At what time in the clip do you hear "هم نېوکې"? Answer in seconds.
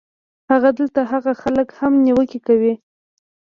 1.79-2.39